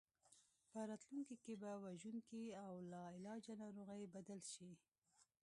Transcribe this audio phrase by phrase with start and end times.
[0.71, 4.71] په راتلونکي کې په وژونکي او لاعلاجه ناروغۍ بدل شي.